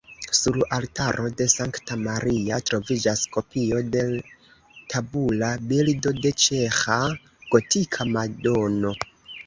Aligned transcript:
Sur 0.35 0.55
altaro 0.77 1.25
de 1.41 1.45
Sankta 1.53 1.97
Maria 2.07 2.59
troviĝas 2.71 3.23
kopio 3.37 3.83
de 3.97 4.03
tabula 4.95 5.53
bildo 5.75 6.17
de 6.25 6.35
ĉeĥa 6.49 7.01
gotika 7.55 8.13
Madono. 8.19 9.01